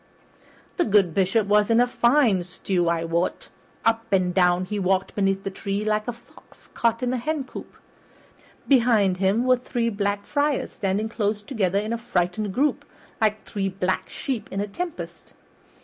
The 0.77 0.83
good 0.85 1.13
Bishop 1.13 1.45
was 1.45 1.69
in 1.69 1.79
a 1.79 1.85
fine 1.85 2.41
stew, 2.41 2.89
I 2.89 3.03
wot. 3.05 3.49
Up 3.85 4.11
and 4.11 4.33
down 4.33 4.65
he 4.65 4.79
walked 4.79 5.13
beneath 5.13 5.43
the 5.43 5.51
tree 5.51 5.85
like 5.85 6.07
a 6.07 6.11
fox 6.11 6.69
caught 6.73 7.03
in 7.03 7.13
a 7.13 7.17
hencoop. 7.19 7.75
Behind 8.67 9.17
him 9.17 9.45
were 9.45 9.57
three 9.57 9.89
Black 9.89 10.25
Friars 10.25 10.71
standing 10.71 11.07
close 11.07 11.43
together 11.43 11.77
in 11.77 11.93
a 11.93 11.99
frightened 11.99 12.51
group, 12.51 12.83
like 13.21 13.43
three 13.43 13.69
black 13.69 14.09
sheep 14.09 14.51
in 14.51 14.59
a 14.59 14.65
tempest. 14.65 15.33